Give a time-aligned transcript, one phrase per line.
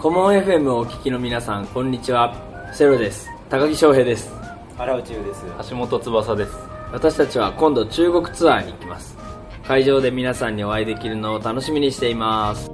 [0.00, 2.34] コモン FM をお聞きの皆さんこんにちは
[2.72, 4.32] セロです高木翔平です
[4.76, 6.52] 原内優です橋本翼です
[6.90, 9.16] 私たちは今度中国ツアーに行きます
[9.64, 12.68] 会場で皆さんにお会いできるのを楽しみにしています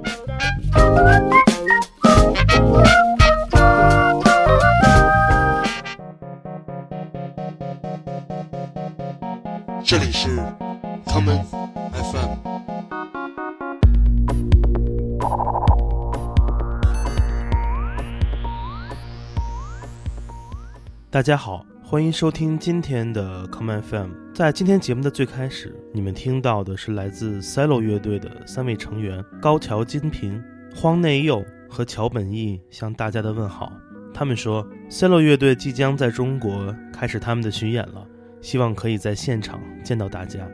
[21.17, 24.11] 大家好，欢迎收听今天的 Come o n FM。
[24.35, 30.39] 在今天节目的最开始，你们听到的是来自 Cello 乐队的三位成员高桥金平、
[30.75, 33.71] 荒内佑和桥本义向大家的问好。
[34.13, 38.07] 他们说，Cello 乐队即将在中国开始他们的巡演了，
[38.39, 40.47] 希望可以在现场见到大家。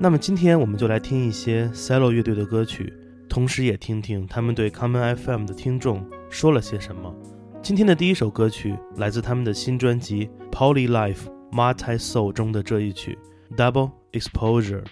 [0.00, 2.92] 那么今天我们就来听一些 Cello 乐队的歌曲，
[3.28, 7.14] 同时也听听他们对 Come o n FM 的听众说了些什么。
[7.62, 13.16] 今天的第一首歌曲来自他们的新专辑《Poly Life Multi Soul》中的这一曲
[13.56, 14.82] 《Double Exposure》。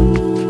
[0.00, 0.49] Thank you.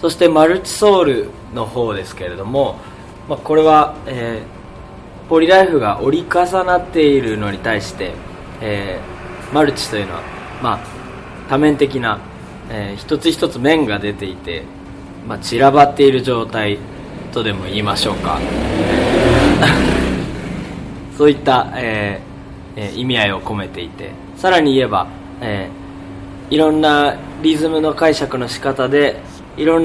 [0.00, 2.78] そしてマルチソウルの方ですけれども、
[3.28, 8.12] まあ、これは、えー、ポリライフが折り重なっているのに対して、
[8.62, 10.22] えー、マルチというのは、
[10.62, 10.80] まあ、
[11.50, 12.18] 多面的な、
[12.70, 14.62] えー、一つ一つ面が出ていて、
[15.28, 16.78] まあ、散らばっている状態
[17.32, 18.40] とでも言いましょうか
[21.18, 24.08] そういった、えー、意味合いを込めていて
[24.38, 25.06] さらに言えば、
[25.42, 29.20] えー、いろんなリズムの解釈の仕方で
[29.62, 29.78] 高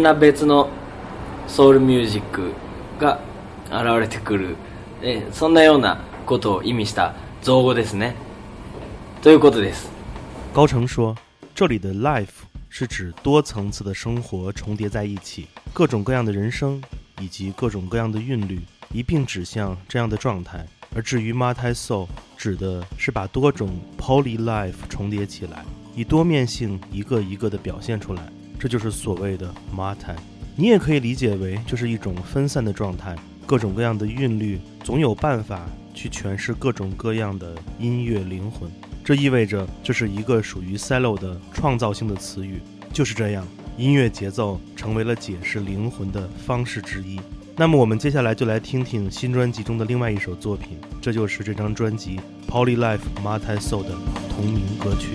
[10.66, 11.14] 成说
[11.54, 12.26] ：“这里的 ‘life’
[12.70, 16.82] 是指多层次的生活重叠在一起，各种各样的人生
[17.20, 18.62] 以及各种各样的韵律
[18.94, 20.66] 一并指向这样的状态。
[20.96, 22.08] 而至于 ‘multi soul’
[22.38, 28.22] 指的是把多种 ‘poly life’ 重叠起来，以多面性一个一个的表现出来。”
[28.60, 30.16] 这就是所谓的 m a 马 i
[30.58, 33.16] 你也可以理解为就是一种分散的状态，
[33.46, 38.70] 各种各样的韵律总有办法去诠释各种各样的音乐灵魂。
[39.04, 42.60] 这意味着这是一个属于 s e l l o 的创造性的词语。
[42.94, 43.46] 就是这样，
[43.78, 47.20] 音乐节奏成为了解释灵魂的方式之一。
[47.58, 52.20] 那么我们接下来就来听听新专辑中的另外一首作品，这就是这张专辑
[52.52, 53.96] 《Poly Life Marte Solo》的
[54.30, 55.10] 同名歌曲。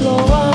[0.00, 0.49] floor.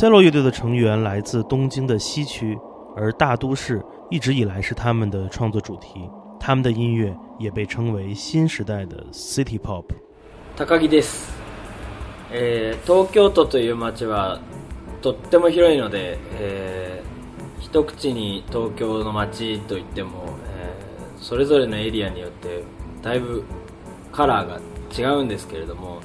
[0.00, 2.56] Cello 乐队的成员来自东京的西区，
[2.94, 6.08] 而大都市一直以来是他们的创作主题。
[6.38, 9.82] 他们的音乐也被称为新时代的 City Pop。
[10.64, 11.32] 高木です。
[12.30, 14.38] え、東京都という町は
[15.02, 16.16] とっても広いので、
[17.58, 20.28] 一口に東京の町と言っても、
[21.20, 22.62] それぞれのエリアによって
[23.02, 23.42] だいぶ
[24.12, 24.60] カラーが
[24.96, 25.98] 違うんですけれども、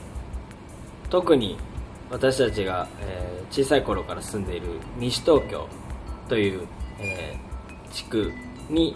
[1.12, 1.58] 特に。
[2.14, 4.68] 私たちが、えー、小さい頃から住んでいる
[5.00, 5.68] 西東京
[6.30, 6.68] という、
[7.00, 8.32] えー、地区
[8.70, 8.96] に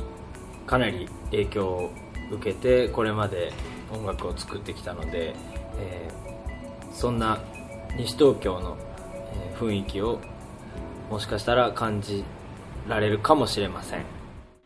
[0.68, 1.92] かなり影響を
[2.30, 3.52] 受けてこれまで
[3.92, 5.34] 音楽を作ってきたので、
[5.80, 7.40] えー、そんな
[7.98, 8.78] 西東京の、
[9.52, 10.20] えー、雰囲気を
[11.10, 12.24] もしかしたら感じ
[12.88, 14.04] られるかもしれません。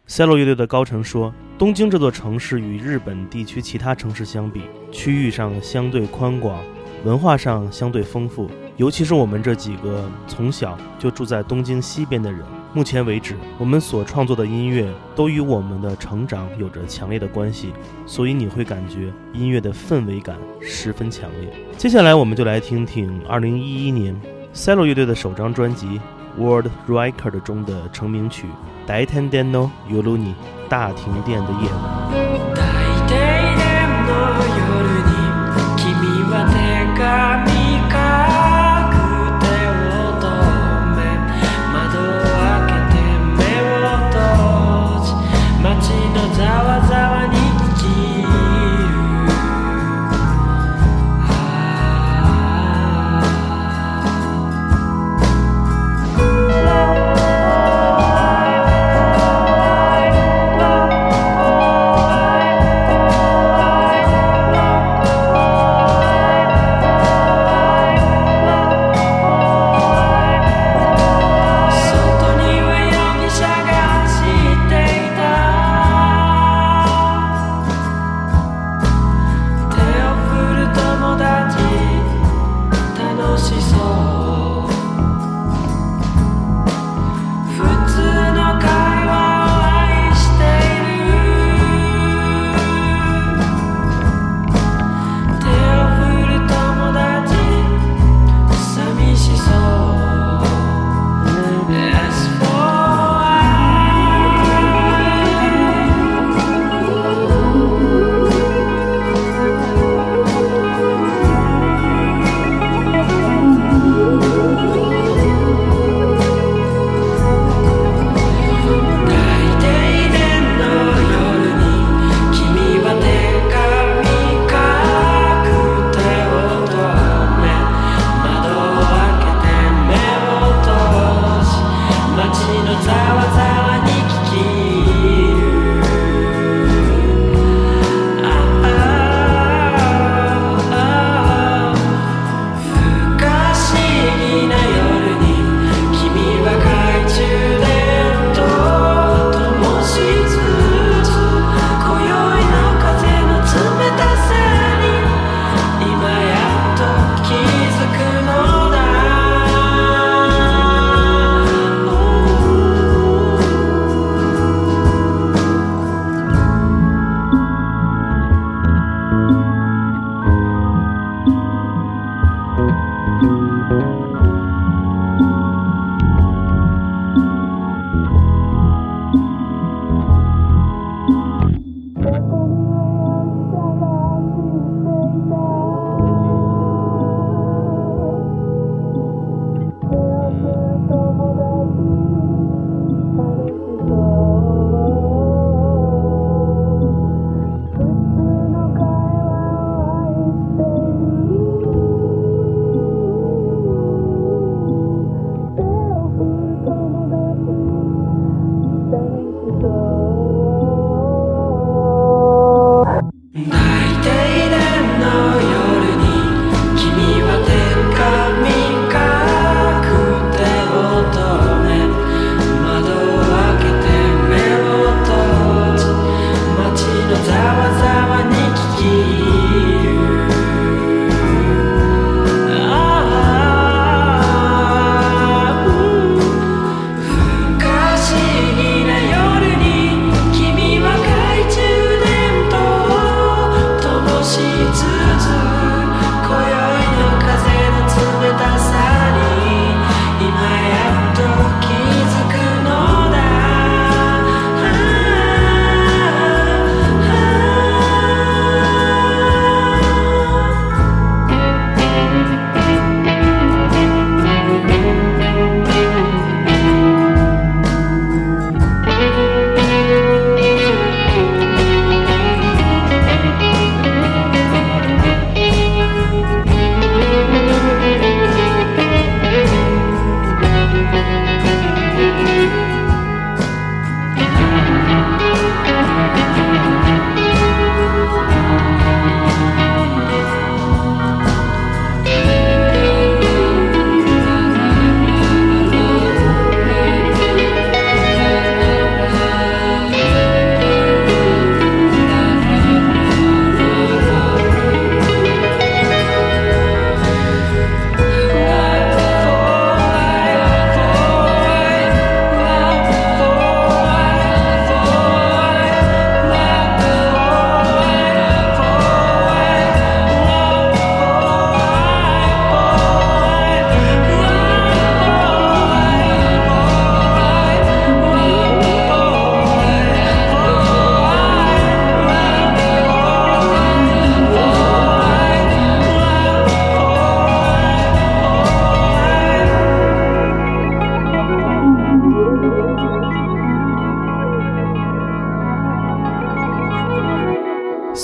[0.08, 6.62] c 洛 l l の乐队的高成说：“东京这座城市与日本地区其他城市相比，区域上相对宽广。”
[7.03, 12.41] 文化上相对丰富，尤其是我们这几个从小就住在东京西边的人。
[12.74, 17.74] 目前为止，我们所创作的音乐都与我们的成长有着强烈的关系，
[18.05, 21.51] 所以你会感觉音乐的氛围感十分强烈。
[21.75, 24.22] 接下来，我们就来听听2011年
[24.53, 26.00] cello 乐队的首张专辑
[26.41, 28.48] 《World Record》中的成名曲
[28.88, 30.29] 《d a i t e n n o Yoloni》
[30.70, 32.39] （大停电的夜）。
[32.50, 32.50] 晚。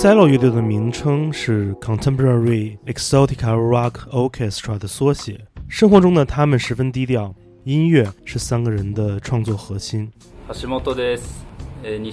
[0.08, 5.38] Sailor 乐队的名称是 Contemporary Exotica Rock Orchestra 的缩写。
[5.68, 7.36] 生活中的他们十分低调。
[7.66, 10.10] 音乐是三个人的创作核心。
[10.48, 11.44] 桥本です。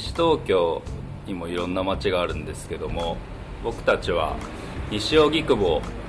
[0.00, 0.82] 西东京
[1.24, 3.16] にもいろんな町があるんですけども、
[3.62, 4.34] 僕たちは
[4.90, 5.44] 西尾木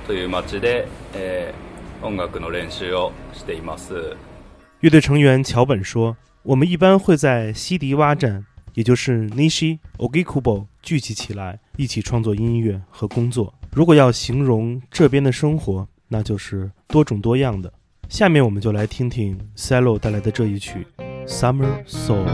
[0.08, 0.88] という町で
[2.02, 4.16] 音楽の練習をしています。
[4.80, 8.44] 乐队成员桥本说：“我们一般会在西迪洼站。”
[8.76, 13.52] 也就是 nishi ogikubo 聚集起来，一起创作音乐和工作。
[13.72, 17.72] 如果要形容这边的生活，那就是多种多样的。
[18.10, 20.86] 下面我们就来听听 cello 带来的这一曲
[21.26, 22.26] 《Summer Soul》。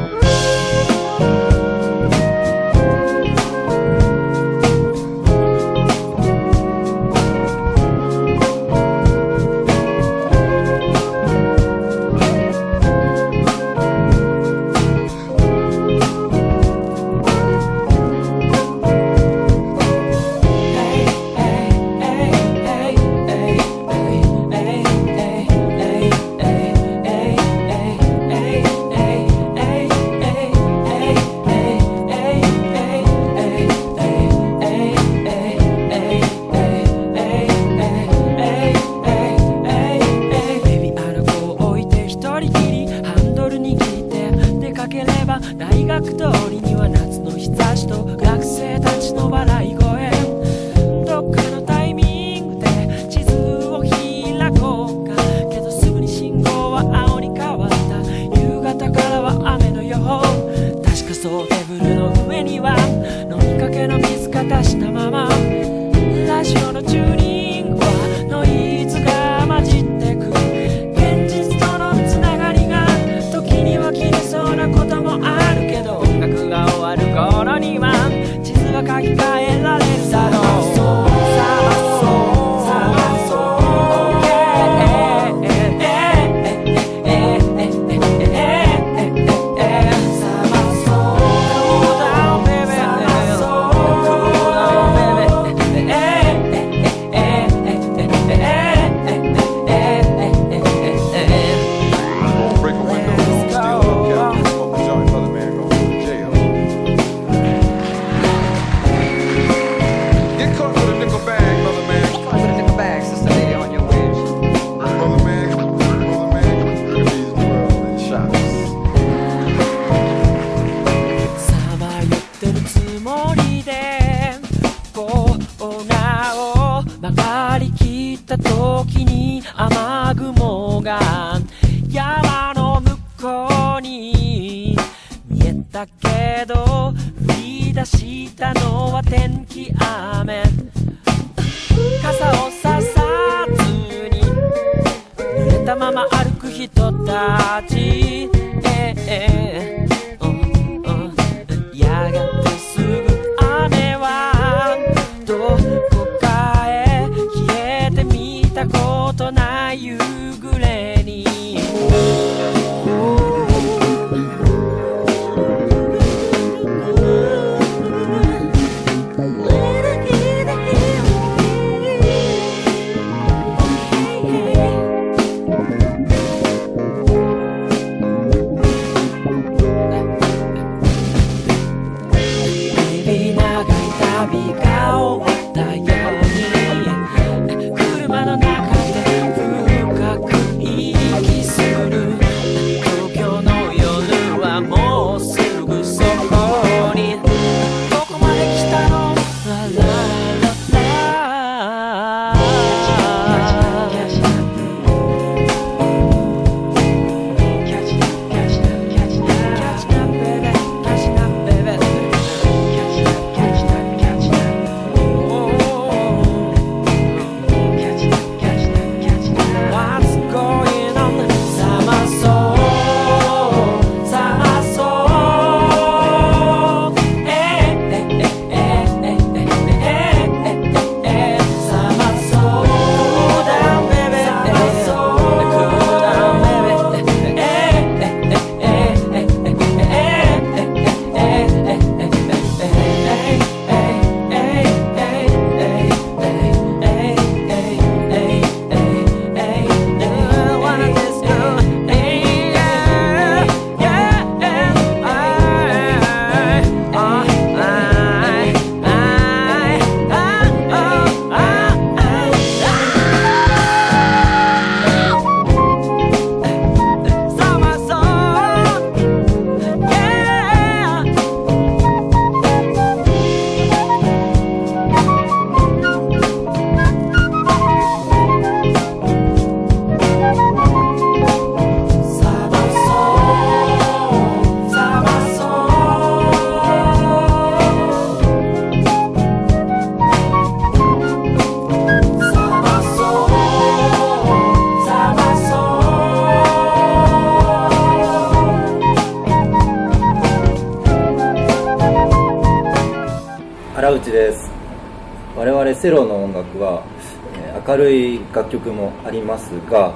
[308.33, 309.93] 楽曲もありますが、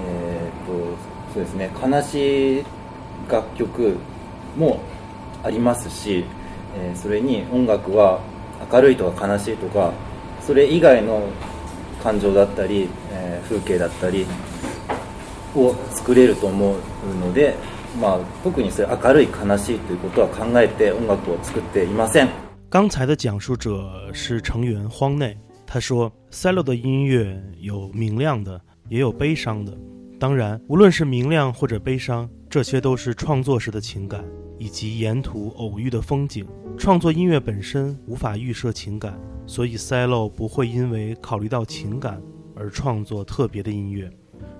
[0.00, 0.96] えー、と
[1.34, 2.64] そうですね悲しい
[3.30, 3.98] 楽曲
[4.56, 4.80] も
[5.44, 6.24] ありますし、
[6.78, 8.20] えー、それに音楽は
[8.72, 9.92] 明るいとか悲しいとか
[10.40, 11.28] それ以外の
[12.02, 14.26] 感情だったり、えー、風景だったり
[15.54, 16.78] を作れると思う
[17.20, 17.54] ので、
[18.00, 22.30] まあ、特にそれ明るい悲しいということは考えて音楽を作っていません。
[22.70, 25.38] 刚才的讲述者是成员荒内。
[25.70, 29.78] 他说：“cello 的音乐有明亮的，也有悲伤的。
[30.18, 34.24] 当然，无论是明亮或者悲伤，这些都是创作时的情感
[34.58, 36.48] 以及沿途偶遇的风景。
[36.78, 42.18] 创作音乐本身无法预设情感，所以 cello 不会因为考虑到情感
[42.56, 44.10] 而创作特别的音乐。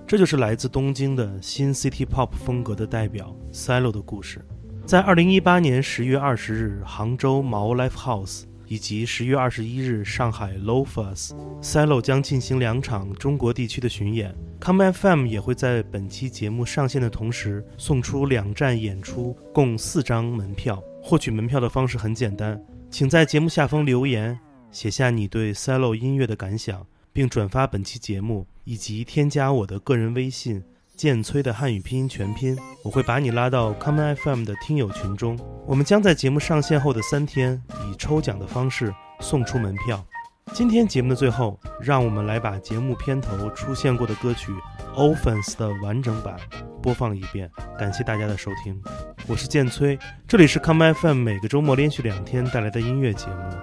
[0.05, 4.45] 这就是来自东京的新 city pop 风格的代表 cello 的故事。
[4.85, 14.33] 在二零一八年十月二十日，杭州毛 life house。”以及十月二十一日，上海 LoFas Salo 将进行两场中国地区的巡演。
[14.61, 20.81] Come FM 也会在本期节目上线的同时，送出两站演出，共四张门票。
[21.01, 24.39] 获取门票的方式很简单，请在节目下方留言，
[24.71, 30.63] 写下你对 Salo 音乐的感想，并转发本期节目，以及添加我的个人微信。
[30.99, 35.39] 剑崔的汉语拼音全拼，我会把你拉到 Common FM 的听友群中。
[35.65, 37.53] 我们将在节目上线后的三天，
[37.89, 40.05] 以抽奖的方式送出门票。
[40.51, 44.51] 今天节目的最后，让我们来把节目片头出现过的歌曲
[44.97, 46.35] 《Offense》的完整版
[46.83, 47.49] 播放一遍。
[47.77, 48.77] 感谢大家的收听，
[49.25, 53.53] 我是剑崔，这里是 Common FM 每个周末连续两天带来的音乐节目。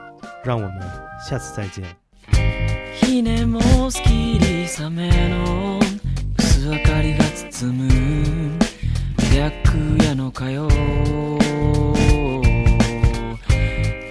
[0.42, 0.72] 让我们
[1.29, 1.87] 下次再见。
[7.59, 7.88] 包む
[9.19, 10.69] 白夜の火曜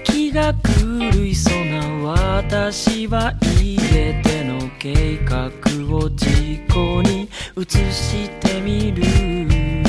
[0.03, 5.51] 気が狂いそうな私は入れての計画
[5.95, 6.25] を事
[6.73, 9.84] 故に移してみる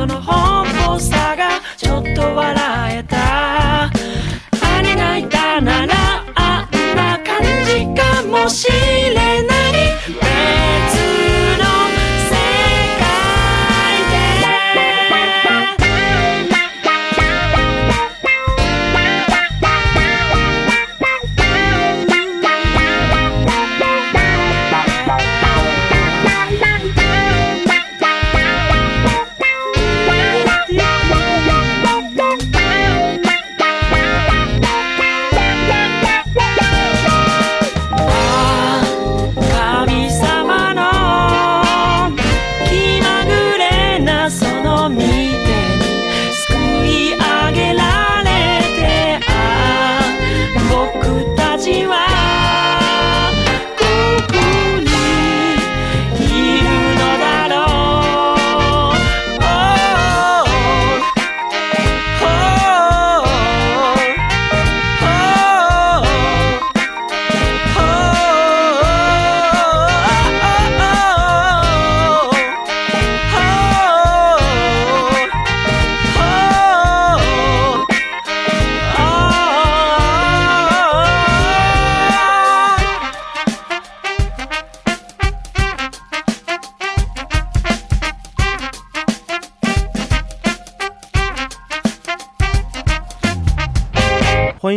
[0.00, 0.57] on a horn.